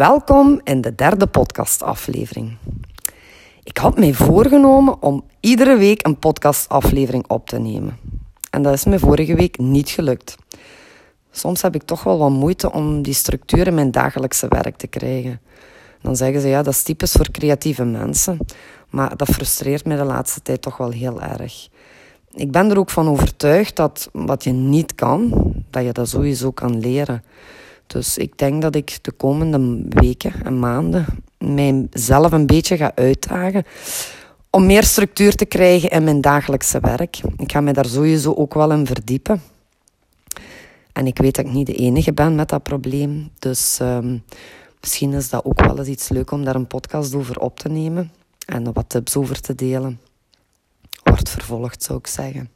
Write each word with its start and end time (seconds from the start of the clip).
Welkom 0.00 0.60
in 0.64 0.80
de 0.80 0.94
derde 0.94 1.26
podcastaflevering. 1.26 2.56
Ik 3.62 3.76
had 3.76 3.98
mij 3.98 4.14
voorgenomen 4.14 5.02
om 5.02 5.24
iedere 5.40 5.76
week 5.76 6.06
een 6.06 6.18
podcastaflevering 6.18 7.24
op 7.28 7.46
te 7.48 7.58
nemen. 7.58 7.98
En 8.50 8.62
dat 8.62 8.72
is 8.72 8.84
me 8.84 8.98
vorige 8.98 9.34
week 9.34 9.58
niet 9.58 9.88
gelukt. 9.88 10.36
Soms 11.30 11.62
heb 11.62 11.74
ik 11.74 11.82
toch 11.82 12.02
wel 12.02 12.18
wat 12.18 12.30
moeite 12.30 12.72
om 12.72 13.02
die 13.02 13.14
structuur 13.14 13.66
in 13.66 13.74
mijn 13.74 13.90
dagelijkse 13.90 14.48
werk 14.48 14.76
te 14.76 14.86
krijgen. 14.86 15.40
Dan 16.02 16.16
zeggen 16.16 16.40
ze 16.40 16.48
ja, 16.48 16.62
dat 16.62 16.74
is 16.74 16.82
typisch 16.82 17.12
voor 17.12 17.30
creatieve 17.30 17.84
mensen. 17.84 18.38
Maar 18.90 19.16
dat 19.16 19.28
frustreert 19.28 19.84
me 19.84 19.96
de 19.96 20.04
laatste 20.04 20.42
tijd 20.42 20.62
toch 20.62 20.76
wel 20.76 20.90
heel 20.90 21.22
erg. 21.22 21.68
Ik 22.30 22.50
ben 22.50 22.70
er 22.70 22.78
ook 22.78 22.90
van 22.90 23.08
overtuigd 23.08 23.76
dat 23.76 24.08
wat 24.12 24.44
je 24.44 24.52
niet 24.52 24.94
kan, 24.94 25.52
dat 25.70 25.84
je 25.84 25.92
dat 25.92 26.08
sowieso 26.08 26.50
kan 26.50 26.78
leren. 26.78 27.22
Dus 27.92 28.18
ik 28.18 28.38
denk 28.38 28.62
dat 28.62 28.74
ik 28.74 28.98
de 29.02 29.12
komende 29.12 29.84
weken 29.88 30.32
en 30.44 30.58
maanden 30.58 31.06
mijzelf 31.38 32.32
een 32.32 32.46
beetje 32.46 32.76
ga 32.76 32.92
uitdagen 32.94 33.64
om 34.50 34.66
meer 34.66 34.84
structuur 34.84 35.34
te 35.34 35.44
krijgen 35.44 35.90
in 35.90 36.04
mijn 36.04 36.20
dagelijkse 36.20 36.80
werk. 36.80 37.20
Ik 37.36 37.52
ga 37.52 37.60
me 37.60 37.72
daar 37.72 37.86
sowieso 37.86 38.34
ook 38.34 38.54
wel 38.54 38.72
in 38.72 38.86
verdiepen. 38.86 39.42
En 40.92 41.06
ik 41.06 41.18
weet 41.18 41.34
dat 41.34 41.44
ik 41.44 41.52
niet 41.52 41.66
de 41.66 41.74
enige 41.74 42.12
ben 42.12 42.34
met 42.34 42.48
dat 42.48 42.62
probleem. 42.62 43.30
Dus 43.38 43.78
um, 43.82 44.22
misschien 44.80 45.12
is 45.12 45.30
dat 45.30 45.44
ook 45.44 45.60
wel 45.60 45.78
eens 45.78 45.88
iets 45.88 46.08
leuk 46.08 46.30
om 46.30 46.44
daar 46.44 46.54
een 46.54 46.66
podcast 46.66 47.14
over 47.14 47.40
op 47.40 47.60
te 47.60 47.68
nemen 47.68 48.12
en 48.46 48.72
wat 48.72 48.88
tips 48.88 49.16
over 49.16 49.40
te 49.40 49.54
delen. 49.54 50.00
Wordt 51.02 51.28
vervolgd, 51.28 51.82
zou 51.82 51.98
ik 51.98 52.06
zeggen. 52.06 52.50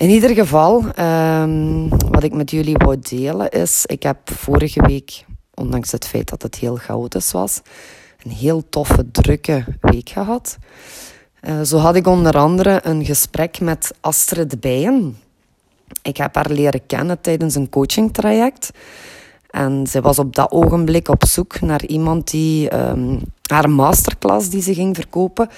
In 0.00 0.10
ieder 0.10 0.34
geval, 0.34 0.84
um, 0.98 1.88
wat 1.88 2.22
ik 2.22 2.32
met 2.32 2.50
jullie 2.50 2.76
wou 2.76 2.98
delen 3.00 3.50
is, 3.50 3.86
ik 3.86 4.02
heb 4.02 4.18
vorige 4.24 4.82
week, 4.82 5.24
ondanks 5.54 5.92
het 5.92 6.06
feit 6.06 6.28
dat 6.28 6.42
het 6.42 6.54
heel 6.54 6.76
chaotisch 6.76 7.32
was, 7.32 7.60
een 8.24 8.30
heel 8.30 8.68
toffe, 8.68 9.10
drukke 9.10 9.64
week 9.80 10.08
gehad. 10.08 10.58
Uh, 11.42 11.60
zo 11.62 11.78
had 11.78 11.96
ik 11.96 12.06
onder 12.06 12.36
andere 12.36 12.80
een 12.82 13.04
gesprek 13.04 13.60
met 13.60 13.94
Astrid 14.00 14.60
Bijen. 14.60 15.16
Ik 16.02 16.16
heb 16.16 16.34
haar 16.34 16.50
leren 16.50 16.86
kennen 16.86 17.20
tijdens 17.20 17.54
een 17.54 17.68
coachingtraject. 17.68 18.70
En 19.50 19.86
zij 19.86 20.00
was 20.00 20.18
op 20.18 20.34
dat 20.34 20.50
ogenblik 20.50 21.08
op 21.08 21.24
zoek 21.26 21.60
naar 21.60 21.84
iemand 21.84 22.30
die 22.30 22.76
um, 22.76 23.20
haar 23.50 23.70
masterclass 23.70 24.50
die 24.50 24.62
ze 24.62 24.74
ging 24.74 24.96
verkopen 24.96 25.48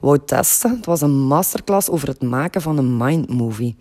wou 0.00 0.18
testen. 0.24 0.76
Het 0.76 0.86
was 0.86 1.00
een 1.00 1.18
masterclass 1.18 1.88
over 1.88 2.08
het 2.08 2.22
maken 2.22 2.62
van 2.62 2.78
een 2.78 2.96
mindmovie. 2.96 3.76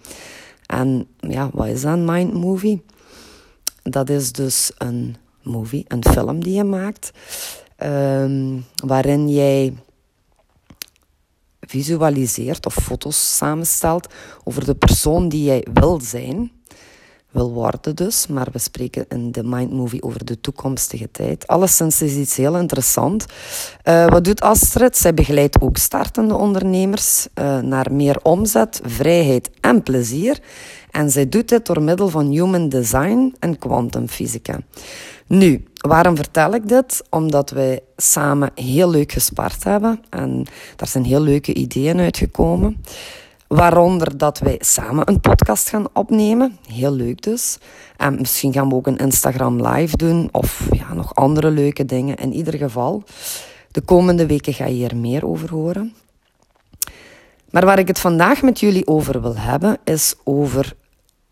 En 0.66 1.08
ja, 1.20 1.50
wat 1.54 1.68
is 1.68 1.84
een 1.84 2.06
mindmovie? 2.06 2.86
Dat 3.84 4.10
is 4.10 4.32
dus 4.32 4.72
een 4.78 5.16
movie, 5.44 5.86
een 5.88 6.04
film 6.04 6.44
die 6.44 6.54
je 6.54 6.64
maakt, 6.64 7.12
um, 7.84 8.66
waarin 8.86 9.30
jij 9.30 9.74
visualiseert 11.60 12.66
of 12.66 12.74
foto's 12.74 13.36
samenstelt 13.38 14.14
over 14.44 14.66
de 14.66 14.76
persoon 14.76 15.30
die 15.30 15.44
jij 15.44 15.66
wil 15.74 16.02
zijn 16.02 16.52
wil 17.32 17.52
worden 17.52 17.96
dus. 17.96 18.28
Maar 18.28 18.48
we 18.52 18.60
spreken 18.60 19.06
in 19.10 19.32
de 19.32 19.44
Mind 19.44 19.72
Movie 19.72 20.04
over 20.04 20.26
de 20.26 20.42
toekomstige 20.42 21.12
tijd. 21.12 21.48
Alleszins 21.48 22.02
is 22.02 22.16
iets 22.16 22.36
heel 22.36 22.58
interessant. 22.58 23.26
Uh, 23.84 24.08
wat 24.08 24.24
doet 24.24 24.42
Astrid? 24.42 24.98
Zij 24.98 25.14
begeleidt 25.14 25.62
ook 25.62 25.78
startende 25.78 26.36
ondernemers 26.36 27.28
uh, 27.36 27.60
naar 27.60 27.92
meer 27.92 28.20
omzet, 28.24 28.82
vrijheid 28.84 29.50
en 29.62 29.84
plezier. 29.84 30.40
En 30.92 31.10
zij 31.10 31.30
doet 31.30 31.50
dit 31.50 31.66
door 31.66 31.82
middel 31.82 32.10
van 32.10 32.30
human 32.30 32.70
design 32.70 33.36
en 33.40 33.58
kwantumfysica. 33.58 34.60
Nu, 35.28 35.64
waarom 35.76 36.16
vertel 36.16 36.54
ik 36.54 36.68
dit? 36.68 37.04
Omdat 37.10 37.50
wij 37.50 37.80
samen 37.98 38.52
heel 38.56 38.90
leuk 38.90 39.12
gespart 39.12 39.64
hebben 39.64 40.02
en 40.10 40.46
daar 40.76 40.88
zijn 40.88 41.04
heel 41.04 41.22
leuke 41.22 41.54
ideeën 41.54 42.00
uitgekomen. 42.00 42.82
Waaronder 43.50 44.18
dat 44.18 44.40
wij 44.40 44.58
samen 44.60 45.08
een 45.10 45.20
podcast 45.20 45.70
gaan 45.70 45.88
opnemen. 45.94 46.58
Heel 46.68 46.92
leuk 46.92 47.22
dus. 47.22 47.58
En 47.98 48.16
misschien 48.16 48.54
gaan 48.54 48.70
we 48.70 48.76
ook 48.76 48.88
een 48.88 48.98
Instagram 48.98 49.68
live 49.68 49.98
doen 49.98 50.30
of 50.32 50.68
ja, 50.72 50.94
nog 50.94 51.16
andere 51.16 51.52
leuke 51.52 51.86
dingen. 51.86 52.16
In 52.16 52.34
ieder 52.34 52.54
geval, 52.54 53.04
de 53.72 53.82
komende 53.82 54.26
weken 54.26 54.54
ga 54.54 54.66
je 54.66 54.74
hier 54.74 54.98
meer 54.98 55.26
over 55.26 55.50
horen. 55.50 55.94
Maar 57.50 57.66
waar 57.66 57.80
ik 57.80 57.88
het 57.88 58.00
vandaag 58.00 58.42
met 58.42 58.60
jullie 58.60 58.88
over 58.88 59.22
wil 59.22 59.36
hebben, 59.36 59.78
is 59.84 60.16
over 60.24 60.76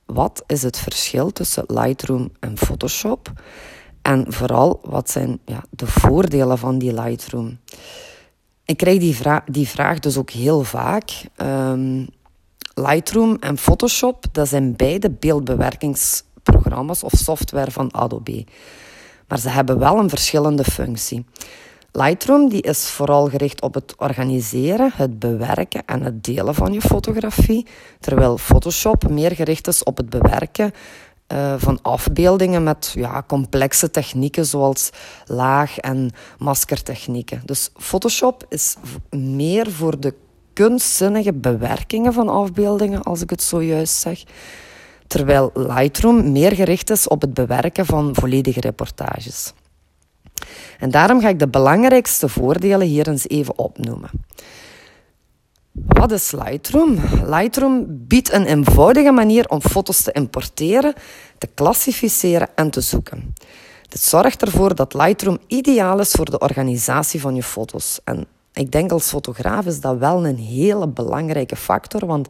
wat 0.06 0.44
is 0.47 0.63
het 0.63 0.77
verschil 0.77 1.31
tussen 1.31 1.63
Lightroom 1.67 2.31
en 2.39 2.57
Photoshop. 2.57 3.31
En 4.01 4.25
vooral, 4.33 4.79
wat 4.83 5.09
zijn 5.09 5.39
ja, 5.45 5.63
de 5.69 5.88
voordelen 5.88 6.57
van 6.57 6.77
die 6.77 6.94
Lightroom? 6.94 7.57
Ik 8.67 8.78
krijg 8.78 9.00
die, 9.00 9.16
vra 9.16 9.44
die 9.45 9.67
vraag 9.67 10.00
dus 10.00 10.17
ook 10.17 10.29
heel 10.29 10.63
vaak. 10.63 11.11
Um, 11.41 12.07
Lightroom 12.73 13.38
en 13.39 13.57
Photoshop, 13.57 14.25
dat 14.31 14.47
zijn 14.47 14.75
beide 14.75 15.09
beeldbewerkingsprogramma's 15.09 17.03
of 17.03 17.11
software 17.16 17.72
van 17.72 17.94
Adobe. 17.94 18.45
Maar 19.27 19.39
ze 19.39 19.50
hebben 19.50 19.79
wel 19.79 19.97
een 19.97 20.09
verschillende 20.09 20.63
functie. 20.63 21.25
Lightroom 21.91 22.50
die 22.50 22.61
is 22.61 22.89
vooral 22.89 23.27
gericht 23.29 23.61
op 23.61 23.73
het 23.73 23.95
organiseren, 23.97 24.91
het 24.95 25.19
bewerken 25.19 25.85
en 25.85 26.01
het 26.01 26.23
delen 26.23 26.56
van 26.56 26.73
je 26.73 26.81
fotografie, 26.81 27.67
terwijl 28.00 28.38
Photoshop 28.38 29.09
meer 29.09 29.31
gericht 29.31 29.67
is 29.67 29.83
op 29.83 29.97
het 29.97 30.09
bewerken 30.09 30.72
uh, 31.33 31.53
van 31.57 31.79
afbeeldingen 31.81 32.63
met 32.63 32.91
ja, 32.95 33.23
complexe 33.27 33.91
technieken 33.91 34.45
zoals 34.45 34.89
laag- 35.25 35.77
en 35.77 36.11
maskertechnieken. 36.38 37.41
Dus 37.45 37.71
Photoshop 37.75 38.45
is 38.49 38.75
meer 39.09 39.71
voor 39.71 39.99
de 39.99 40.13
kunstzinnige 40.53 41.33
bewerkingen 41.33 42.13
van 42.13 42.29
afbeeldingen, 42.29 43.03
als 43.03 43.21
ik 43.21 43.29
het 43.29 43.43
zojuist 43.43 43.95
zeg. 43.95 44.23
Terwijl 45.07 45.51
Lightroom 45.53 46.31
meer 46.31 46.51
gericht 46.51 46.89
is 46.89 47.07
op 47.07 47.21
het 47.21 47.33
bewerken 47.33 47.85
van 47.85 48.15
volledige 48.15 48.59
reportages. 48.59 49.53
En 50.79 50.91
daarom 50.91 51.21
ga 51.21 51.29
ik 51.29 51.39
de 51.39 51.47
belangrijkste 51.47 52.29
voordelen 52.29 52.88
hier 52.88 53.07
eens 53.07 53.27
even 53.27 53.57
opnoemen. 53.57 54.09
Wat 55.85 56.11
is 56.11 56.31
Lightroom? 56.31 56.97
Lightroom 57.25 57.85
biedt 57.89 58.33
een 58.33 58.45
eenvoudige 58.45 59.11
manier 59.11 59.49
om 59.49 59.61
foto's 59.61 60.01
te 60.01 60.11
importeren, 60.11 60.93
te 61.38 61.47
klassificeren 61.53 62.47
en 62.55 62.69
te 62.69 62.81
zoeken. 62.81 63.33
Dit 63.88 64.01
zorgt 64.01 64.41
ervoor 64.41 64.75
dat 64.75 64.93
Lightroom 64.93 65.38
ideaal 65.47 65.99
is 65.99 66.11
voor 66.11 66.29
de 66.29 66.39
organisatie 66.39 67.21
van 67.21 67.35
je 67.35 67.43
foto's. 67.43 67.99
En 68.03 68.25
ik 68.53 68.71
denk 68.71 68.91
als 68.91 69.09
fotograaf 69.09 69.65
is 69.65 69.79
dat 69.79 69.97
wel 69.97 70.25
een 70.25 70.38
hele 70.38 70.88
belangrijke 70.88 71.55
factor, 71.55 72.05
want 72.05 72.27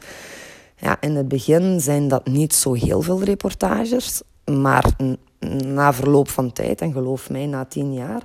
ja, 0.75 1.01
in 1.01 1.15
het 1.15 1.27
begin 1.27 1.81
zijn 1.81 2.07
dat 2.07 2.27
niet 2.27 2.53
zo 2.53 2.73
heel 2.73 3.01
veel 3.01 3.23
reportages, 3.23 4.21
maar 4.45 4.85
na 5.65 5.93
verloop 5.93 6.29
van 6.29 6.53
tijd, 6.53 6.81
en 6.81 6.91
geloof 6.91 7.29
mij, 7.29 7.45
na 7.45 7.65
tien 7.65 7.93
jaar, 7.93 8.21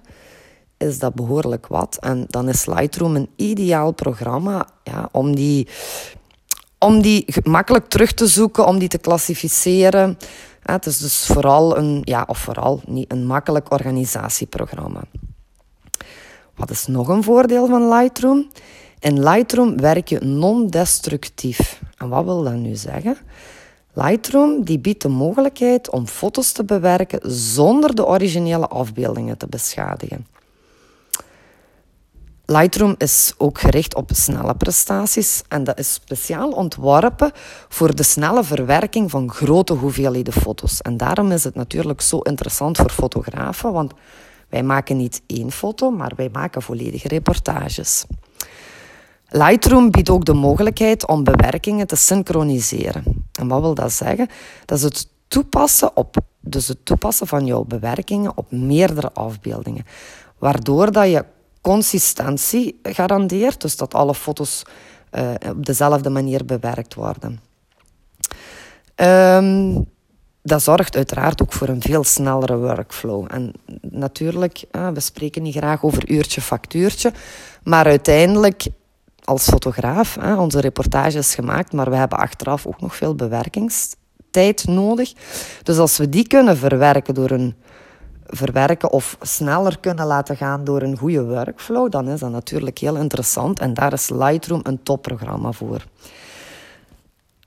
is 0.82 0.98
dat 0.98 1.14
behoorlijk 1.14 1.66
wat. 1.66 1.96
En 2.00 2.24
dan 2.28 2.48
is 2.48 2.66
Lightroom 2.66 3.16
een 3.16 3.30
ideaal 3.36 3.92
programma 3.92 4.66
ja, 4.84 5.08
om, 5.12 5.34
die, 5.34 5.68
om 6.78 7.02
die 7.02 7.26
makkelijk 7.44 7.88
terug 7.88 8.12
te 8.12 8.26
zoeken, 8.26 8.66
om 8.66 8.78
die 8.78 8.88
te 8.88 8.98
klassificeren. 8.98 10.18
het 10.62 10.86
is 10.86 10.98
dus 10.98 11.26
vooral 11.26 11.76
een, 11.76 12.02
ja, 12.04 12.24
of 12.26 12.38
vooral 12.38 12.80
niet 12.86 13.12
een 13.12 13.26
makkelijk 13.26 13.70
organisatieprogramma. 13.70 15.02
Wat 16.56 16.70
is 16.70 16.86
nog 16.86 17.08
een 17.08 17.22
voordeel 17.22 17.66
van 17.66 17.88
Lightroom? 17.88 18.50
In 18.98 19.22
Lightroom 19.22 19.80
werk 19.80 20.08
je 20.08 20.20
non-destructief. 20.20 21.80
En 21.96 22.08
wat 22.08 22.24
wil 22.24 22.42
dat 22.42 22.54
nu 22.54 22.74
zeggen? 22.74 23.16
Lightroom 23.92 24.64
die 24.64 24.78
biedt 24.78 25.02
de 25.02 25.08
mogelijkheid 25.08 25.90
om 25.90 26.06
foto's 26.06 26.52
te 26.52 26.64
bewerken 26.64 27.20
zonder 27.30 27.94
de 27.94 28.06
originele 28.06 28.68
afbeeldingen 28.68 29.38
te 29.38 29.46
beschadigen. 29.46 30.26
Lightroom 32.52 32.94
is 32.98 33.34
ook 33.36 33.60
gericht 33.60 33.94
op 33.94 34.10
snelle 34.12 34.54
prestaties 34.54 35.42
en 35.48 35.64
dat 35.64 35.78
is 35.78 35.92
speciaal 35.92 36.50
ontworpen 36.50 37.30
voor 37.68 37.94
de 37.94 38.02
snelle 38.02 38.44
verwerking 38.44 39.10
van 39.10 39.30
grote 39.30 39.72
hoeveelheden 39.72 40.32
foto's. 40.32 40.80
En 40.80 40.96
daarom 40.96 41.30
is 41.30 41.44
het 41.44 41.54
natuurlijk 41.54 42.00
zo 42.00 42.18
interessant 42.18 42.76
voor 42.76 42.90
fotografen, 42.90 43.72
want 43.72 43.92
wij 44.48 44.62
maken 44.62 44.96
niet 44.96 45.22
één 45.26 45.50
foto, 45.50 45.90
maar 45.90 46.12
wij 46.16 46.28
maken 46.32 46.62
volledige 46.62 47.08
reportages. 47.08 48.04
Lightroom 49.28 49.90
biedt 49.90 50.10
ook 50.10 50.24
de 50.24 50.34
mogelijkheid 50.34 51.06
om 51.06 51.24
bewerkingen 51.24 51.86
te 51.86 51.96
synchroniseren. 51.96 53.26
En 53.32 53.48
wat 53.48 53.60
wil 53.60 53.74
dat 53.74 53.92
zeggen? 53.92 54.28
Dat 54.64 54.78
is 54.78 54.84
het 54.84 55.08
toepassen, 55.28 55.96
op, 55.96 56.16
dus 56.40 56.68
het 56.68 56.84
toepassen 56.84 57.26
van 57.26 57.46
jouw 57.46 57.64
bewerkingen 57.64 58.36
op 58.36 58.50
meerdere 58.50 59.12
afbeeldingen. 59.12 59.84
Waardoor 60.38 60.92
dat 60.92 61.10
je 61.10 61.24
consistentie 61.62 62.80
garandeert, 62.82 63.60
dus 63.60 63.76
dat 63.76 63.94
alle 63.94 64.14
foto's 64.14 64.62
uh, 65.12 65.30
op 65.48 65.66
dezelfde 65.66 66.10
manier 66.10 66.44
bewerkt 66.44 66.94
worden. 66.94 67.40
Um, 68.96 69.86
dat 70.42 70.62
zorgt 70.62 70.96
uiteraard 70.96 71.42
ook 71.42 71.52
voor 71.52 71.68
een 71.68 71.82
veel 71.82 72.04
snellere 72.04 72.56
workflow. 72.56 73.26
En 73.30 73.52
natuurlijk, 73.80 74.64
we 74.70 75.00
spreken 75.00 75.42
niet 75.42 75.56
graag 75.56 75.84
over 75.84 76.10
uurtje, 76.10 76.40
factuurtje. 76.40 77.12
Maar 77.62 77.84
uiteindelijk, 77.84 78.66
als 79.24 79.44
fotograaf, 79.44 80.16
onze 80.38 80.60
reportage 80.60 81.22
gemaakt, 81.22 81.72
maar 81.72 81.90
we 81.90 81.96
hebben 81.96 82.18
achteraf 82.18 82.66
ook 82.66 82.80
nog 82.80 82.96
veel 82.96 83.14
bewerkingstijd 83.14 84.64
nodig. 84.66 85.12
Dus 85.62 85.78
als 85.78 85.96
we 85.96 86.08
die 86.08 86.26
kunnen 86.26 86.56
verwerken 86.56 87.14
door 87.14 87.30
een 87.30 87.54
verwerken 88.32 88.90
of 88.90 89.16
sneller 89.20 89.78
kunnen 89.78 90.06
laten 90.06 90.36
gaan 90.36 90.64
door 90.64 90.82
een 90.82 90.98
goede 90.98 91.24
workflow, 91.24 91.90
dan 91.90 92.08
is 92.08 92.20
dat 92.20 92.30
natuurlijk 92.30 92.78
heel 92.78 92.96
interessant. 92.96 93.60
En 93.60 93.74
daar 93.74 93.92
is 93.92 94.10
Lightroom 94.10 94.60
een 94.62 94.82
topprogramma 94.82 95.52
voor. 95.52 95.84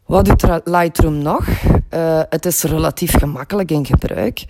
Wat 0.06 0.26
doet 0.26 0.62
Lightroom 0.64 1.18
nog? 1.18 1.48
Uh, 1.94 2.22
het 2.30 2.46
is 2.46 2.64
relatief 2.64 3.18
gemakkelijk 3.18 3.72
in 3.72 3.86
gebruik. 3.86 4.46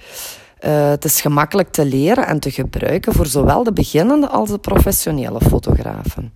Uh, 0.60 0.90
het 0.90 1.06
is 1.06 1.22
gemakkelijk 1.22 1.72
te 1.72 1.86
leren 1.86 2.28
en 2.28 2.40
te 2.40 2.52
gebruiken 2.52 3.14
voor 3.14 3.26
zowel 3.26 3.64
de 3.64 3.74
beginnende 3.74 4.28
als 4.28 4.50
de 4.50 4.58
professionele 4.58 5.42
fotografen. 5.42 6.34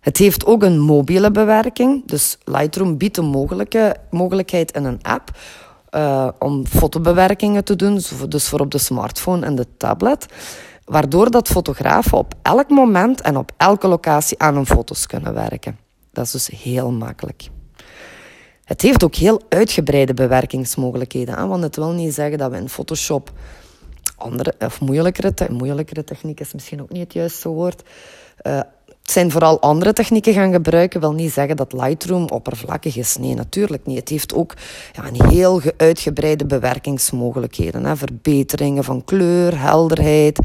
Het 0.00 0.18
heeft 0.18 0.46
ook 0.46 0.62
een 0.62 0.80
mobiele 0.80 1.30
bewerking, 1.30 2.06
dus 2.06 2.38
Lightroom 2.44 2.96
biedt 2.96 3.14
de 3.14 3.22
mogelijke, 3.22 3.96
mogelijkheid 4.10 4.72
in 4.72 4.84
een 4.84 5.02
app 5.02 5.30
uh, 5.96 6.28
om 6.38 6.66
fotobewerkingen 6.66 7.64
te 7.64 7.76
doen, 7.76 8.00
dus 8.28 8.48
voor 8.48 8.60
op 8.60 8.70
de 8.70 8.78
smartphone 8.78 9.46
en 9.46 9.54
de 9.54 9.66
tablet, 9.76 10.26
waardoor 10.84 11.30
dat 11.30 11.48
fotografen 11.48 12.18
op 12.18 12.34
elk 12.42 12.68
moment 12.68 13.20
en 13.20 13.36
op 13.36 13.52
elke 13.56 13.88
locatie 13.88 14.38
aan 14.38 14.54
hun 14.54 14.66
foto's 14.66 15.06
kunnen 15.06 15.34
werken. 15.34 15.78
Dat 16.12 16.24
is 16.24 16.30
dus 16.30 16.46
heel 16.46 16.90
makkelijk. 16.90 17.48
Het 18.64 18.82
heeft 18.82 19.04
ook 19.04 19.14
heel 19.14 19.42
uitgebreide 19.48 20.14
bewerkingsmogelijkheden. 20.14 21.48
Want 21.48 21.62
het 21.62 21.76
wil 21.76 21.92
niet 21.92 22.14
zeggen 22.14 22.38
dat 22.38 22.50
we 22.50 22.56
in 22.56 22.68
Photoshop 22.68 23.32
andere, 24.16 24.54
of 24.58 24.80
moeilijkere, 24.80 25.32
moeilijkere 25.50 26.04
techniek 26.04 26.40
is 26.40 26.52
misschien 26.52 26.82
ook 26.82 26.90
niet 26.90 27.02
het 27.02 27.12
juiste 27.12 27.48
woord. 27.48 27.82
Het 28.36 28.66
zijn 29.10 29.30
vooral 29.30 29.60
andere 29.60 29.92
technieken 29.92 30.32
gaan 30.32 30.52
gebruiken. 30.52 31.00
Wil 31.00 31.12
niet 31.12 31.32
zeggen 31.32 31.56
dat 31.56 31.72
Lightroom 31.72 32.28
oppervlakkig 32.28 32.96
is. 32.96 33.16
Nee, 33.16 33.34
natuurlijk 33.34 33.86
niet. 33.86 33.98
Het 33.98 34.08
heeft 34.08 34.34
ook 34.34 34.54
ja, 34.92 35.06
een 35.06 35.28
heel 35.28 35.60
uitgebreide 35.76 36.46
bewerkingsmogelijkheden. 36.46 37.84
Hè? 37.84 37.96
Verbeteringen 37.96 38.84
van 38.84 39.04
kleur, 39.04 39.60
helderheid, 39.60 40.38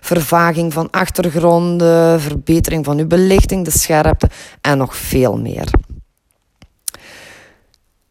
vervaging 0.00 0.72
van 0.72 0.90
achtergronden, 0.90 2.20
verbetering 2.20 2.84
van 2.84 2.98
uw 2.98 3.06
belichting, 3.06 3.64
de 3.64 3.70
scherpte 3.70 4.28
en 4.60 4.78
nog 4.78 4.96
veel 4.96 5.38
meer. 5.38 5.70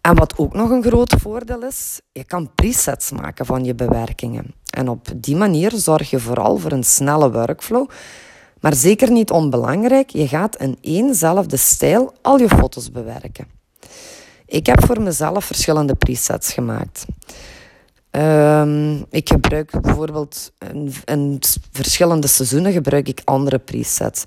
En 0.02 0.16
wat 0.16 0.38
ook 0.38 0.54
nog 0.54 0.70
een 0.70 0.84
groot 0.84 1.16
voordeel 1.22 1.64
is, 1.64 2.02
je 2.12 2.24
kan 2.24 2.52
presets 2.56 3.12
maken 3.12 3.46
van 3.46 3.64
je 3.64 3.76
bewerkingen. 3.76 4.54
En 4.70 4.90
op 4.90 5.08
die 5.16 5.36
manier 5.36 5.72
zorg 5.72 6.10
je 6.10 6.20
vooral 6.20 6.58
voor 6.58 6.72
een 6.72 6.84
snelle 6.84 7.32
workflow. 7.32 7.90
Maar 8.64 8.76
zeker 8.76 9.12
niet 9.12 9.32
onbelangrijk, 9.32 10.10
je 10.10 10.28
gaat 10.28 10.56
in 10.56 10.78
éénzelfde 10.82 11.58
stijl 11.58 12.14
al 12.22 12.40
je 12.40 12.48
foto's 12.48 12.92
bewerken. 12.92 13.48
Ik 14.46 14.66
heb 14.66 14.86
voor 14.86 15.02
mezelf 15.02 15.46
verschillende 15.46 15.96
presets 15.96 16.54
gemaakt. 16.54 17.06
Um, 18.12 19.06
ik 19.10 19.30
gebruik 19.30 19.82
bijvoorbeeld 19.82 20.52
in 21.06 21.40
verschillende 21.72 22.28
seizoenen 22.28 22.72
gebruik 22.72 23.08
ik 23.08 23.22
andere 23.24 23.60
presets. 23.60 24.24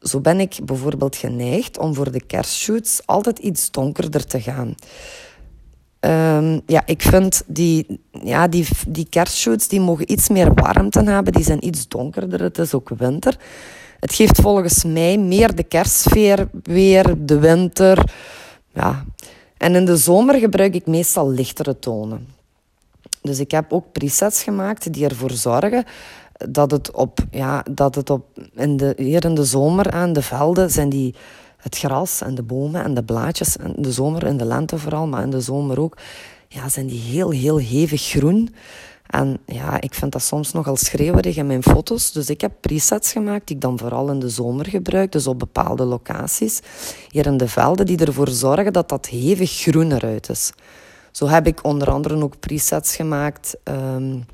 Zo 0.00 0.20
ben 0.20 0.40
ik 0.40 0.58
bijvoorbeeld 0.64 1.16
geneigd 1.16 1.78
om 1.78 1.94
voor 1.94 2.10
de 2.10 2.24
kerstshoots 2.26 3.00
altijd 3.06 3.38
iets 3.38 3.70
donkerder 3.70 4.26
te 4.26 4.40
gaan. 4.40 4.74
Um, 6.06 6.60
ja, 6.66 6.82
ik 6.84 7.02
vind 7.02 7.42
die, 7.46 8.00
ja, 8.22 8.48
die, 8.48 8.68
die 8.88 9.06
kerstshoots 9.08 9.68
die 9.68 9.80
mogen 9.80 10.12
iets 10.12 10.28
meer 10.28 10.54
warmte 10.54 11.02
hebben. 11.02 11.32
Die 11.32 11.44
zijn 11.44 11.66
iets 11.66 11.88
donkerder. 11.88 12.42
Het 12.42 12.58
is 12.58 12.74
ook 12.74 12.88
winter. 12.96 13.38
Het 14.00 14.14
geeft 14.14 14.40
volgens 14.40 14.84
mij 14.84 15.18
meer 15.18 15.54
de 15.54 15.62
kerstsfeer 15.62 16.48
weer, 16.62 17.14
de 17.18 17.38
winter. 17.38 18.10
Ja. 18.72 19.04
En 19.56 19.74
in 19.74 19.84
de 19.84 19.96
zomer 19.96 20.34
gebruik 20.34 20.74
ik 20.74 20.86
meestal 20.86 21.30
lichtere 21.30 21.78
tonen. 21.78 22.28
Dus 23.22 23.38
ik 23.38 23.50
heb 23.50 23.72
ook 23.72 23.92
presets 23.92 24.42
gemaakt 24.42 24.92
die 24.92 25.08
ervoor 25.08 25.30
zorgen 25.30 25.84
dat 26.32 26.70
het 26.70 26.90
op, 26.90 27.18
ja, 27.30 27.64
dat 27.70 27.94
het 27.94 28.10
op 28.10 28.26
in 28.54 28.76
de, 28.76 28.92
hier 28.96 29.24
in 29.24 29.34
de 29.34 29.44
zomer 29.44 29.90
aan 29.90 30.12
de 30.12 30.22
velden 30.22 30.70
zijn 30.70 30.88
die 30.88 31.14
het 31.66 31.78
gras 31.78 32.20
en 32.20 32.34
de 32.34 32.42
bomen 32.42 32.84
en 32.84 32.94
de 32.94 33.04
blaadjes, 33.04 33.56
in 33.56 33.74
de 33.76 33.92
zomer 33.92 34.26
en 34.26 34.36
de 34.36 34.44
lente 34.44 34.78
vooral, 34.78 35.06
maar 35.06 35.22
in 35.22 35.30
de 35.30 35.40
zomer 35.40 35.80
ook, 35.80 35.96
ja, 36.48 36.68
zijn 36.68 36.86
die 36.86 37.00
heel, 37.00 37.30
heel 37.30 37.58
hevig 37.58 38.02
groen. 38.02 38.54
En 39.06 39.38
ja, 39.46 39.80
ik 39.80 39.94
vind 39.94 40.12
dat 40.12 40.22
soms 40.22 40.52
nogal 40.52 40.76
schreeuwerig 40.76 41.36
in 41.36 41.46
mijn 41.46 41.62
foto's. 41.62 42.12
Dus 42.12 42.30
ik 42.30 42.40
heb 42.40 42.52
presets 42.60 43.12
gemaakt 43.12 43.46
die 43.46 43.56
ik 43.56 43.62
dan 43.62 43.78
vooral 43.78 44.10
in 44.10 44.18
de 44.18 44.28
zomer 44.28 44.66
gebruik. 44.66 45.12
Dus 45.12 45.26
op 45.26 45.38
bepaalde 45.38 45.84
locaties. 45.84 46.60
Hier 47.10 47.26
in 47.26 47.36
de 47.36 47.48
velden 47.48 47.86
die 47.86 48.04
ervoor 48.04 48.28
zorgen 48.28 48.72
dat 48.72 48.88
dat 48.88 49.06
hevig 49.06 49.50
groen 49.50 49.92
eruit 49.92 50.28
is. 50.28 50.52
Zo 51.10 51.26
heb 51.26 51.46
ik 51.46 51.64
onder 51.64 51.90
andere 51.90 52.22
ook 52.22 52.40
presets 52.40 52.96
gemaakt 52.96 53.56
um, 53.64 54.24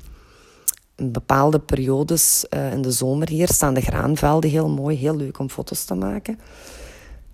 in 0.95 1.11
bepaalde 1.11 1.59
periodes 1.59 2.45
uh, 2.49 2.73
in 2.73 2.81
de 2.81 2.91
zomer 2.91 3.29
hier 3.29 3.47
staan 3.47 3.73
de 3.73 3.81
graanvelden 3.81 4.49
heel 4.49 4.69
mooi, 4.69 4.97
heel 4.97 5.15
leuk 5.15 5.39
om 5.39 5.49
foto's 5.49 5.83
te 5.85 5.95
maken. 5.95 6.39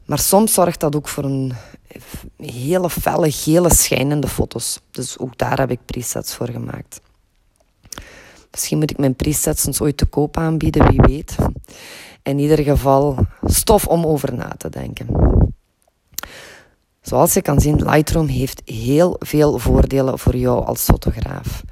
Maar 0.10 0.20
soms 0.20 0.54
zorgt 0.54 0.80
dat 0.80 0.96
ook 0.96 1.08
voor 1.08 1.24
een 1.24 1.54
hele 2.38 2.90
felle, 2.90 3.32
gele, 3.32 3.74
schijnende 3.74 4.28
foto's. 4.28 4.80
Dus 4.92 5.18
ook 5.18 5.38
daar 5.38 5.60
heb 5.60 5.72
ik 5.72 5.80
presets 5.86 6.36
voor 6.36 6.50
gemaakt. 6.50 7.02
Misschien 8.52 8.78
moet 8.78 8.92
ik 8.92 8.98
mijn 8.98 9.16
presets 9.16 9.66
eens 9.66 9.82
ooit 9.82 9.98
te 9.98 10.06
koop 10.06 10.38
aanbieden, 10.38 10.88
wie 10.88 11.02
weet. 11.02 11.36
In 12.24 12.40
ieder 12.40 12.60
geval 12.60 13.18
stof 13.44 13.88
om 13.88 14.06
over 14.06 14.34
na 14.34 14.54
te 14.58 14.70
denken. 14.70 15.08
Zoals 17.02 17.34
je 17.34 17.42
kan 17.42 17.60
zien, 17.60 17.90
Lightroom 17.90 18.28
heeft 18.28 18.62
heel 18.66 19.16
veel 19.20 19.60
voordelen 19.60 20.20
voor 20.20 20.36
jou 20.36 20.66
als 20.66 20.84
fotograaf. 20.84 21.64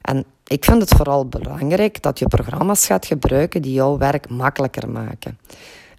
En 0.00 0.24
ik 0.46 0.64
vind 0.64 0.80
het 0.80 0.94
vooral 0.94 1.26
belangrijk 1.26 2.02
dat 2.02 2.18
je 2.18 2.28
programma's 2.28 2.86
gaat 2.86 3.06
gebruiken 3.06 3.62
die 3.62 3.72
jouw 3.72 3.98
werk 3.98 4.28
makkelijker 4.28 4.90
maken. 4.90 5.38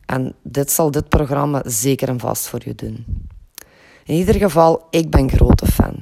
En 0.08 0.36
dit 0.42 0.72
zal 0.72 0.92
dit 0.92 1.10
programma 1.10 1.62
zeker 1.66 2.08
en 2.08 2.20
vast 2.20 2.48
voor 2.48 2.62
je 2.64 2.76
doen. 2.76 3.06
In 4.06 4.16
ieder 4.16 4.36
geval, 4.36 4.88
ik 4.90 5.10
ben 5.10 5.30
grote 5.30 5.66
fan. 5.66 5.96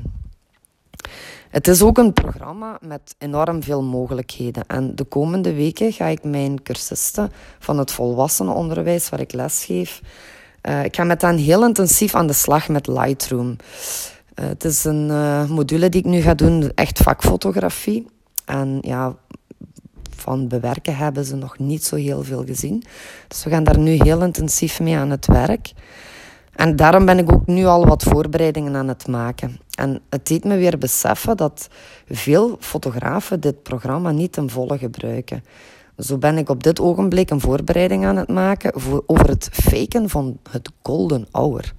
Het 1.49 1.67
is 1.67 1.81
ook 1.81 1.97
een 1.97 2.13
programma 2.13 2.77
met 2.81 3.15
enorm 3.17 3.63
veel 3.63 3.83
mogelijkheden. 3.83 4.63
En 4.67 4.95
de 4.95 5.03
komende 5.03 5.53
weken 5.53 5.93
ga 5.93 6.05
ik 6.05 6.23
mijn 6.23 6.63
cursisten 6.63 7.31
van 7.59 7.77
het 7.77 7.91
volwassenenonderwijs, 7.91 9.09
waar 9.09 9.19
ik 9.19 9.33
lesgeef, 9.33 10.01
uh, 10.69 10.83
ik 10.83 10.95
ga 10.95 11.03
met 11.03 11.21
hen 11.21 11.37
heel 11.37 11.65
intensief 11.65 12.15
aan 12.15 12.27
de 12.27 12.33
slag 12.33 12.67
met 12.67 12.87
Lightroom. 12.87 13.49
Uh, 13.49 14.45
het 14.45 14.63
is 14.63 14.83
een 14.83 15.07
uh, 15.09 15.49
module 15.49 15.89
die 15.89 15.99
ik 15.99 16.07
nu 16.07 16.21
ga 16.21 16.33
doen, 16.33 16.71
echt 16.75 16.99
vakfotografie. 16.99 18.07
En 18.45 18.77
ja, 18.81 19.15
van 20.25 20.47
bewerken 20.47 20.95
hebben 20.95 21.25
ze 21.25 21.35
nog 21.35 21.59
niet 21.59 21.83
zo 21.83 21.95
heel 21.95 22.23
veel 22.23 22.43
gezien. 22.45 22.83
Dus 23.27 23.43
we 23.43 23.49
gaan 23.49 23.63
daar 23.63 23.79
nu 23.79 23.91
heel 23.91 24.21
intensief 24.21 24.79
mee 24.79 24.97
aan 24.97 25.09
het 25.09 25.25
werk. 25.25 25.73
En 26.55 26.75
daarom 26.75 27.05
ben 27.05 27.17
ik 27.17 27.31
ook 27.31 27.45
nu 27.45 27.65
al 27.65 27.85
wat 27.85 28.03
voorbereidingen 28.03 28.75
aan 28.75 28.87
het 28.87 29.07
maken. 29.07 29.59
En 29.77 30.01
het 30.09 30.27
deed 30.27 30.43
me 30.43 30.57
weer 30.57 30.77
beseffen 30.77 31.37
dat 31.37 31.67
veel 32.09 32.57
fotografen 32.59 33.39
dit 33.39 33.63
programma 33.63 34.11
niet 34.11 34.31
ten 34.31 34.49
volle 34.49 34.77
gebruiken. 34.77 35.43
Zo 35.97 36.17
ben 36.17 36.37
ik 36.37 36.49
op 36.49 36.63
dit 36.63 36.79
ogenblik 36.79 37.29
een 37.29 37.39
voorbereiding 37.39 38.05
aan 38.05 38.17
het 38.17 38.29
maken 38.29 38.81
voor, 38.81 39.03
over 39.05 39.29
het 39.29 39.49
faken 39.51 40.09
van 40.09 40.37
het 40.51 40.69
golden 40.83 41.27
hour. 41.31 41.73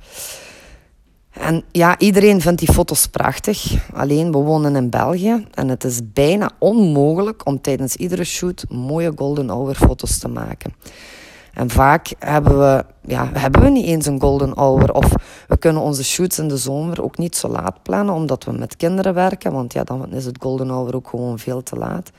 En 1.41 1.63
ja, 1.73 1.99
iedereen 1.99 2.41
vindt 2.41 2.59
die 2.59 2.73
foto's 2.73 3.07
prachtig. 3.07 3.89
Alleen 3.95 4.33
we 4.33 4.39
wonen 4.39 4.77
in 4.77 4.91
België 4.91 5.47
en 5.55 5.69
het 5.69 5.85
is 5.85 6.01
bijna 6.13 6.51
onmogelijk 6.59 7.47
om 7.47 7.61
tijdens 7.61 7.97
iedere 7.97 8.25
shoot 8.25 8.65
mooie 8.69 9.13
golden 9.17 9.49
hour 9.49 9.75
foto's 9.75 10.19
te 10.19 10.29
maken. 10.29 10.75
En 11.55 11.71
vaak 11.71 12.13
hebben 12.19 12.59
we, 12.59 12.85
ja, 13.07 13.31
hebben 13.33 13.63
we 13.63 13.69
niet 13.69 13.87
eens 13.87 14.07
een 14.07 14.21
golden 14.21 14.53
hour. 14.55 14.93
Of 14.93 15.13
we 15.49 15.57
kunnen 15.59 15.83
onze 15.83 16.05
shoots 16.05 16.39
in 16.39 16.49
de 16.49 16.57
zomer 16.57 17.03
ook 17.03 17.19
niet 17.19 17.37
zo 17.37 17.49
laat 17.49 17.83
plannen, 17.83 18.15
omdat 18.15 18.45
we 18.45 18.53
met 18.53 18.77
kinderen 18.77 19.15
werken. 19.15 19.53
Want 19.53 19.73
ja, 19.73 19.85
dan 19.85 20.13
is 20.13 20.25
het 20.25 20.39
golden 20.41 20.69
hour 20.69 20.95
ook 20.95 21.09
gewoon 21.09 21.39
veel 21.39 21.63
te 21.63 21.77
laat. 21.77 22.11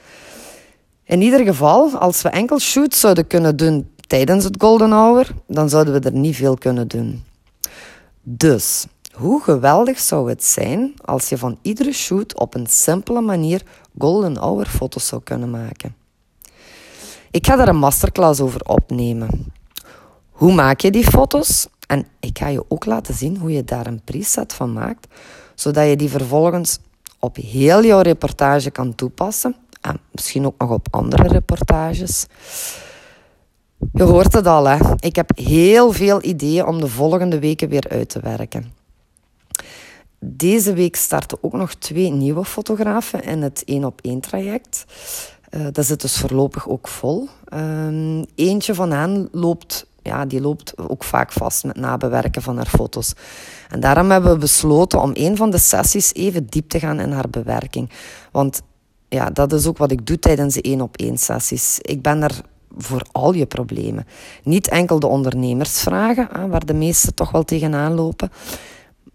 In 1.04 1.22
ieder 1.22 1.46
geval, 1.46 1.98
als 1.98 2.22
we 2.22 2.30
enkel 2.30 2.60
shoots 2.60 3.00
zouden 3.00 3.28
kunnen 3.28 3.58
doen 3.58 3.90
tijdens 4.08 4.44
het 4.44 4.56
golden 4.60 4.92
hour, 4.92 5.28
dan 5.48 5.70
zouden 5.70 5.94
we 5.94 6.00
er 6.00 6.18
niet 6.18 6.36
veel 6.36 6.58
kunnen 6.58 6.88
doen. 6.88 7.24
Dus, 8.22 8.86
hoe 9.18 9.42
geweldig 9.42 10.00
zou 10.00 10.30
het 10.30 10.44
zijn 10.44 10.94
als 11.06 11.30
je 11.30 11.38
van 11.38 11.58
iedere 11.62 11.92
shoot 11.92 12.40
op 12.40 12.56
een 12.56 12.68
simpele 12.68 13.22
manier 13.22 13.62
golden 13.98 14.38
hour 14.38 14.66
foto's 14.66 15.08
zou 15.08 15.22
kunnen 15.24 15.50
maken? 15.50 15.96
Ik 17.32 17.46
ga 17.46 17.56
daar 17.56 17.68
een 17.68 17.78
masterclass 17.78 18.40
over 18.40 18.62
opnemen. 18.66 19.54
Hoe 20.32 20.54
maak 20.54 20.80
je 20.80 20.92
die 20.92 21.04
foto's? 21.04 21.68
En 21.88 22.08
ik 22.20 22.38
ga 22.38 22.48
je 22.48 22.66
ook 22.68 22.86
laten 22.86 23.14
zien 23.14 23.38
hoe 23.38 23.52
je 23.52 23.64
daar 23.64 23.88
een 23.88 24.02
preset 24.04 24.54
van 24.54 24.74
maakt, 24.74 25.08
zodat 25.56 25.88
je 25.88 25.96
die 25.96 26.10
vervolgens 26.10 26.80
op 27.20 27.36
heel 27.36 27.84
jouw 27.84 28.02
reportage 28.02 28.72
kan 28.72 28.96
toepassen. 28.96 29.56
En 29.82 30.00
misschien 30.12 30.46
ook 30.46 30.58
nog 30.58 30.70
op 30.70 30.88
andere 30.92 31.28
reportages. 31.28 32.26
Je 33.94 34.04
hoort 34.04 34.34
het 34.34 34.48
al, 34.48 34.66
hè. 34.66 34.78
Ik 35.00 35.16
heb 35.16 35.38
heel 35.38 35.92
veel 35.92 36.24
ideeën 36.24 36.66
om 36.66 36.80
de 36.80 36.88
volgende 36.88 37.40
weken 37.40 37.70
weer 37.70 37.86
uit 37.90 38.10
te 38.10 38.20
werken. 38.20 38.77
Deze 40.38 40.74
week 40.74 40.96
starten 40.96 41.38
ook 41.42 41.54
nog 41.54 41.74
twee 41.74 42.12
nieuwe 42.12 42.46
fotografen 42.46 43.24
in 43.24 43.42
het 43.42 43.64
één 43.66 43.84
op 43.84 44.00
één 44.02 44.20
traject. 44.20 44.86
Uh, 45.52 45.68
dat 45.72 45.86
zit 45.86 46.02
dus 46.02 46.18
voorlopig 46.18 46.70
ook 46.70 46.88
vol. 46.88 47.28
Uh, 47.54 48.22
eentje 48.36 48.74
van 48.74 48.92
hen 48.92 49.30
loopt, 49.32 49.88
ja, 50.02 50.26
die 50.26 50.42
loopt 50.42 50.78
ook 50.78 51.04
vaak 51.04 51.32
vast 51.32 51.64
met 51.64 51.76
nabewerken 51.76 52.42
van 52.42 52.56
haar 52.58 52.68
foto's. 52.68 53.14
En 53.70 53.80
daarom 53.80 54.12
hebben 54.12 54.32
we 54.32 54.38
besloten 54.38 55.02
om 55.02 55.12
een 55.14 55.38
van 55.38 55.50
de 55.50 55.58
sessies 55.58 56.14
even 56.14 56.46
diep 56.46 56.70
te 56.70 56.80
gaan 56.80 57.00
in 57.00 57.12
haar 57.12 57.30
bewerking. 57.30 57.90
Want 58.32 58.62
ja, 59.10 59.30
dat 59.30 59.54
is 59.54 59.68
ook 59.68 59.78
wat 59.78 59.92
ik 59.92 60.06
doe 60.06 60.20
tijdens 60.20 60.54
de 60.54 60.62
één 60.62 60.82
op 60.82 60.98
één 60.98 61.18
sessies. 61.18 61.80
Ik 61.82 62.02
ben 62.02 62.22
er 62.22 62.42
voor 62.78 63.06
al 63.12 63.34
je 63.34 63.46
problemen. 63.46 64.08
Niet 64.44 64.68
enkel 64.68 65.00
de 65.00 65.08
ondernemersvragen, 65.08 66.50
waar 66.50 66.66
de 66.66 66.74
meesten 66.74 67.14
toch 67.14 67.32
wel 67.32 67.44
tegenaan 67.44 67.94
lopen. 67.94 68.32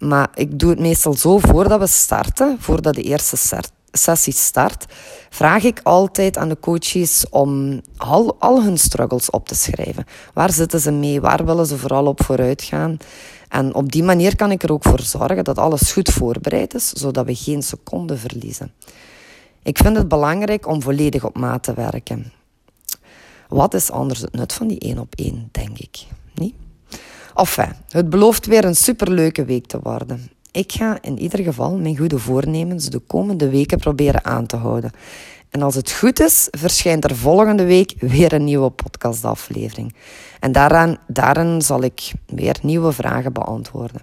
Maar 0.02 0.28
ik 0.34 0.58
doe 0.58 0.70
het 0.70 0.78
meestal 0.78 1.14
zo 1.14 1.38
voordat 1.38 1.80
we 1.80 1.86
starten, 1.86 2.56
voordat 2.60 2.94
de 2.94 3.02
eerste 3.02 3.60
sessie 3.92 4.32
start, 4.32 4.84
vraag 5.30 5.64
ik 5.64 5.80
altijd 5.82 6.36
aan 6.36 6.48
de 6.48 6.60
coaches 6.60 7.26
om 7.30 7.80
al, 7.96 8.36
al 8.38 8.62
hun 8.62 8.78
struggles 8.78 9.30
op 9.30 9.48
te 9.48 9.54
schrijven. 9.54 10.04
Waar 10.34 10.52
zitten 10.52 10.80
ze 10.80 10.90
mee? 10.90 11.20
Waar 11.20 11.44
willen 11.44 11.66
ze 11.66 11.78
vooral 11.78 12.06
op 12.06 12.24
vooruit 12.24 12.62
gaan? 12.62 12.96
En 13.48 13.74
op 13.74 13.92
die 13.92 14.02
manier 14.02 14.36
kan 14.36 14.50
ik 14.50 14.62
er 14.62 14.72
ook 14.72 14.82
voor 14.82 15.00
zorgen 15.00 15.44
dat 15.44 15.58
alles 15.58 15.92
goed 15.92 16.10
voorbereid 16.10 16.74
is, 16.74 16.88
zodat 16.88 17.26
we 17.26 17.34
geen 17.34 17.62
seconde 17.62 18.16
verliezen. 18.16 18.72
Ik 19.62 19.78
vind 19.78 19.96
het 19.96 20.08
belangrijk 20.08 20.66
om 20.66 20.82
volledig 20.82 21.24
op 21.24 21.38
maat 21.38 21.62
te 21.62 21.74
werken. 21.74 22.32
Wat 23.48 23.74
is 23.74 23.90
anders 23.90 24.20
het 24.20 24.32
nut 24.32 24.52
van 24.52 24.66
die 24.66 24.78
één 24.78 24.98
op 24.98 25.14
één, 25.14 25.48
denk 25.52 25.78
ik? 25.78 26.06
Niet? 26.34 26.54
Enfin, 27.34 27.72
het 27.88 28.10
belooft 28.10 28.46
weer 28.46 28.64
een 28.64 28.76
superleuke 28.76 29.44
week 29.44 29.66
te 29.66 29.78
worden. 29.82 30.30
Ik 30.50 30.72
ga 30.72 30.98
in 31.00 31.18
ieder 31.18 31.38
geval 31.38 31.76
mijn 31.76 31.96
goede 31.96 32.18
voornemens 32.18 32.90
de 32.90 32.98
komende 32.98 33.48
weken 33.48 33.78
proberen 33.78 34.24
aan 34.24 34.46
te 34.46 34.56
houden. 34.56 34.90
En 35.50 35.62
als 35.62 35.74
het 35.74 35.92
goed 35.92 36.20
is, 36.20 36.48
verschijnt 36.50 37.04
er 37.04 37.16
volgende 37.16 37.64
week 37.64 37.94
weer 37.98 38.32
een 38.32 38.44
nieuwe 38.44 38.70
podcastaflevering. 38.70 39.94
En 40.40 40.52
daaraan, 40.52 40.98
daarin 41.06 41.62
zal 41.62 41.82
ik 41.82 42.12
weer 42.26 42.56
nieuwe 42.62 42.92
vragen 42.92 43.32
beantwoorden. 43.32 44.02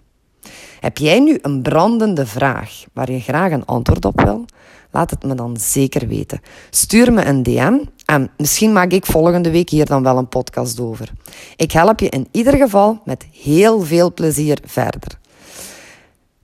Heb 0.80 0.98
jij 0.98 1.20
nu 1.20 1.40
een 1.42 1.62
brandende 1.62 2.26
vraag 2.26 2.84
waar 2.94 3.12
je 3.12 3.20
graag 3.20 3.52
een 3.52 3.66
antwoord 3.66 4.06
op 4.06 4.22
wil? 4.22 4.46
Laat 4.92 5.10
het 5.10 5.24
me 5.24 5.36
dan 5.36 5.58
zeker 5.58 6.08
weten. 6.08 6.42
Stuur 6.70 7.14
me 7.14 7.26
een 7.26 7.44
DM 7.44 7.78
en 8.10 8.32
misschien 8.38 8.74
maak 8.74 8.92
ik 8.92 9.06
volgende 9.06 9.52
week 9.52 9.70
hier 9.70 9.86
dan 9.86 10.04
wel 10.04 10.18
een 10.18 10.28
podcast 10.28 10.80
over. 10.80 11.10
Ik 11.56 11.72
help 11.72 12.00
je 12.00 12.10
in 12.10 12.28
ieder 12.32 12.56
geval 12.58 13.02
met 13.06 13.28
heel 13.32 13.82
veel 13.82 14.14
plezier 14.14 14.60
verder. 14.66 15.20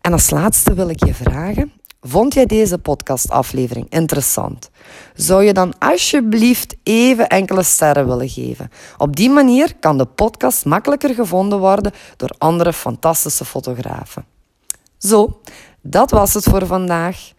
En 0.01 0.12
als 0.12 0.29
laatste 0.29 0.74
wil 0.74 0.89
ik 0.89 1.05
je 1.05 1.13
vragen: 1.13 1.72
vond 2.01 2.34
jij 2.34 2.45
deze 2.45 2.77
podcastaflevering 2.77 3.86
interessant? 3.89 4.69
Zou 5.15 5.43
je 5.43 5.53
dan 5.53 5.74
alsjeblieft 5.79 6.75
even 6.84 7.27
enkele 7.27 7.63
sterren 7.63 8.07
willen 8.07 8.29
geven? 8.29 8.72
Op 8.98 9.15
die 9.15 9.29
manier 9.29 9.75
kan 9.79 9.98
de 9.98 10.05
podcast 10.05 10.65
makkelijker 10.65 11.13
gevonden 11.13 11.60
worden 11.60 11.91
door 12.17 12.36
andere 12.38 12.74
fantastische 12.74 13.45
fotografen. 13.45 14.25
Zo, 14.98 15.39
dat 15.81 16.12
was 16.12 16.34
het 16.34 16.43
voor 16.43 16.65
vandaag. 16.65 17.34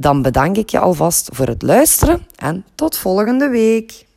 Dan 0.00 0.22
bedank 0.22 0.56
ik 0.56 0.70
je 0.70 0.78
alvast 0.78 1.28
voor 1.32 1.46
het 1.46 1.62
luisteren 1.62 2.26
en 2.36 2.64
tot 2.74 2.96
volgende 2.96 3.48
week. 3.48 4.07